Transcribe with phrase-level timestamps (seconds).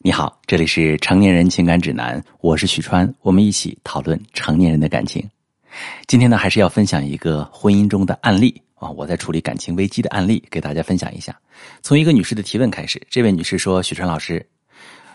[0.00, 5.28] 你好，这里是成年人情感指南，我是许川，我们一起讨论成年人的感情。
[6.06, 11.36] 今天呢，还是要分享一个婚姻中的案例啊，我在处理感情危机的案例，给大家分享一下。
[11.82, 14.48] 从一个女士的提问开始，这位女士说：“许川老师，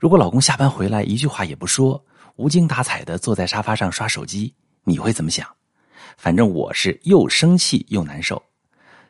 [0.00, 2.04] 如果老公下班回来一句话也不说，
[2.34, 4.52] 无精打采的坐在沙发上刷手机，
[4.82, 5.46] 你会怎么想？
[6.16, 8.42] 反正我是又生气又难受，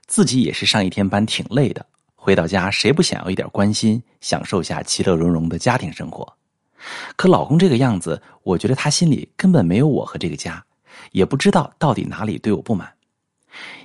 [0.05, 1.87] 自己也是上一天班挺累的。”
[2.25, 6.27] 回到家，谁不想要一点关心，享受下其乐融融的家庭生活？
[7.17, 10.65] 可老公这个样子，我觉得他心里根本没有我和这个家，
[11.13, 12.91] 也不知道到底哪里对我不满。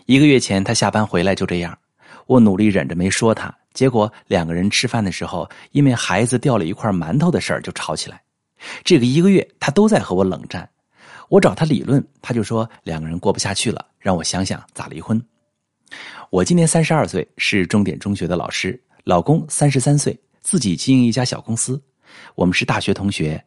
[0.05, 1.77] 一个月前，他下班回来就这样，
[2.27, 8.21] 我努力忍着没说他，结果两个人吃饭的时候，因为孩子掉了一块馒头的事儿就吵起来。
[8.85, 10.69] 这个一个月，他都在和我冷战。
[11.27, 15.21] 我找他理论，他就说两个人过不下去了，让我想想咋离婚。
[16.31, 18.79] 我今年三十二岁，是重点中学的老师。
[19.03, 21.81] 老公三十三岁，自己经营一家小公司。
[22.35, 23.43] 我们是大学同学，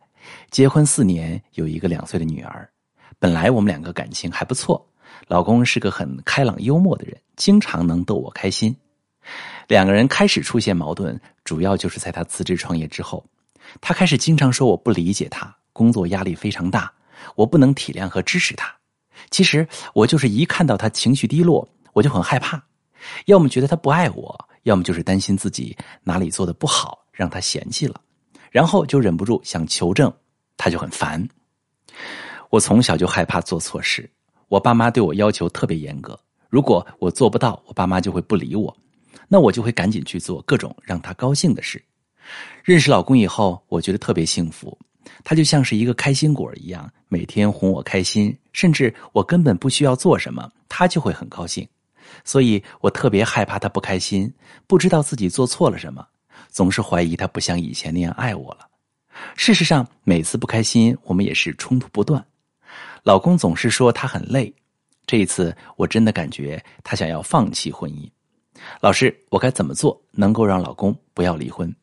[0.50, 2.68] 结婚四年，有一个两岁的女儿。
[3.20, 4.84] 本来我们两个感情还不错，
[5.28, 8.74] 老公是个很开朗幽默的人，经常能逗我开心。
[9.68, 13.24] 两个人开始出现矛盾，主要就是在他辞职创业之后，
[13.80, 16.92] 他开始经常说我不理解他，工作压力非常大，
[17.36, 18.74] 我不能体谅和支持他。
[19.30, 21.68] 其实我就是一看到他情绪低落。
[21.94, 22.64] 我就很害怕，
[23.26, 28.00] 要么觉得他不爱我，要么就是担心自己哪里做的不好让他嫌弃了，
[28.50, 30.12] 然后就忍不住想求证，
[30.56, 31.26] 他就很烦。
[32.50, 34.08] 我从小就害怕做错事，
[34.48, 38.76] 我爸妈对我要求特别严格，如果我做不到，我爸妈就会不理我，
[39.28, 41.82] 那我就会赶紧去做各种让他高兴的事。
[42.62, 44.78] 认识老公以后，我觉得特别幸福，
[45.24, 51.66] 他就像是一个开心果一样，每天哄我开心，甚至我根本不需要做什么，他就会很高兴。
[52.24, 54.32] 所以我特别害怕他不开心，
[54.66, 56.06] 不知道自己做错了什么，
[56.48, 58.68] 总是怀疑他不像以前那样爱我了。
[59.36, 62.24] 事实上，每次不开心，我们也是冲突不断。
[63.02, 64.52] 老公总是说他很累，
[65.06, 68.08] 这一次我真的感觉他想要放弃婚姻。
[68.80, 71.74] 老师，我该怎么做能够让老公不要离婚？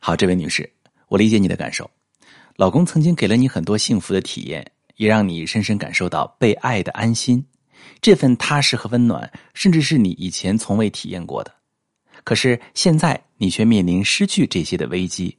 [0.00, 0.70] 好，这位女士，
[1.08, 1.88] 我理解你的感受。
[2.56, 4.64] 老公曾经给了你很多幸福的体验，
[4.96, 7.44] 也让你深深感受到被爱的安心。
[8.00, 11.54] 这份踏实和温暖，甚至是你以前从未体验过的。
[12.24, 15.36] 可是现在你却面临失去这些的危机，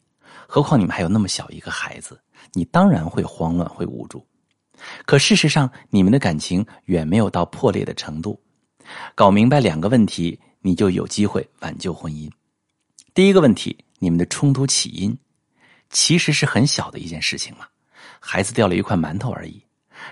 [0.48, 2.20] 何况你们还有那么小一个孩子，
[2.54, 4.26] 你当然会慌乱、会无助。
[5.06, 8.42] 可事实上，你们的感情远没有到破裂的程度。
[9.14, 12.30] 搞明白两个问题，你就有机会挽救婚姻。
[13.14, 15.16] 第一个问题，你们的冲突起因
[15.92, 17.68] 其实是很小的一件事情嘛，
[18.20, 19.64] 孩子掉了一块馒头而已。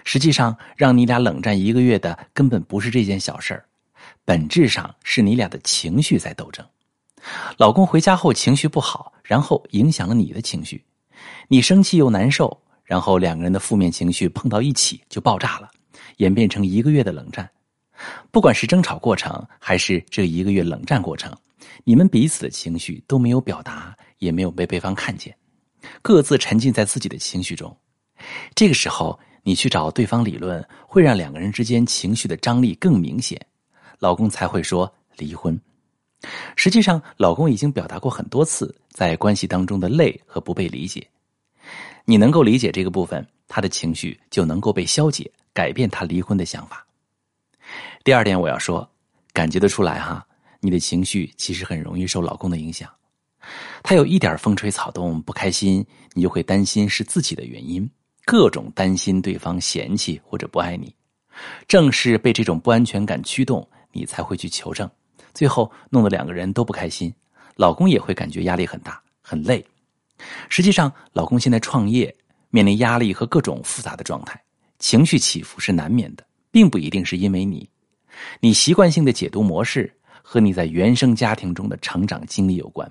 [0.03, 3.65] 实际上，让你俩冷战一个月的根本不是这件小事儿，
[4.25, 6.65] 本质上是你俩的情绪在斗争。
[7.57, 10.83] 老公回家后情绪不好，然后影响了你的情绪，
[11.47, 15.69] 你生气又难受，然后两个人的负面情绪碰到一起就爆炸了，
[16.17, 17.49] 演变成一个月的冷战。
[18.31, 21.35] 不管是争吵过程，还是这一个月冷战过程，
[21.83, 25.35] 你们彼此的情绪都没有表达，也没有被对方看见，
[26.01, 27.75] 各自沉浸在自己的情绪中。
[28.55, 29.19] 这个时候。
[29.43, 33.39] 你去找对方理论，会让两个人之间情绪的张力更明显，
[33.99, 35.59] 老公才会说离婚。
[36.55, 41.07] 实际上，老公已经表达过很多次在关系当中的累和不被理解。
[42.05, 46.85] 你能够理解这个部分，他的情绪就能够被消解，改变他离婚的想法。
[48.03, 48.89] 第二点，我要说，
[49.31, 50.25] 感觉得出来哈，
[50.59, 52.89] 你的情绪其实很容易受老公的影响。
[53.81, 57.89] 他有一点风吹草动不开心，你就会担心是自己的原因。
[58.29, 60.93] 各种担心对方嫌弃或者不爱你，
[61.67, 64.87] 正是被这种不安全感驱动，你才会去求证，
[65.33, 67.11] 最后弄得两个人都不开心，
[67.55, 69.65] 老公也会感觉压力很大很累。
[70.47, 72.15] 实际上，老公现在创业，
[72.51, 74.39] 面临压力和各种复杂的状态，
[74.77, 77.67] 情绪起伏是难免的，并不一定是因为你，
[78.39, 79.91] 你习惯性的解读模式
[80.21, 82.87] 和你在原生家庭中的成长经历有关。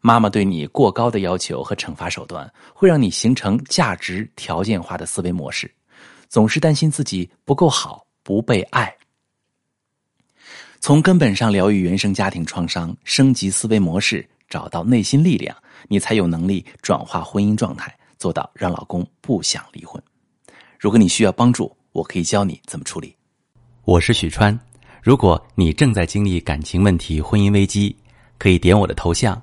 [0.00, 5.70] 妈妈对你过高的要求和惩罚手段，会让你形成价值条件化的思维模式，
[6.28, 8.94] 总是担心自己不够好、不被爱。
[10.80, 15.54] 从根本上疗愈原生家庭创伤，升级思维模式，找到内心力量，
[15.88, 20.00] 你才有能力转化婚姻状态，做到让老公不想离婚。
[20.78, 23.12] 如果你需要帮助，我可以教你怎么处理。
[23.84, 24.56] 我是许川，
[25.02, 27.96] 如果你正在经历感情问题、婚姻危机，
[28.38, 29.42] 可以点我的头像。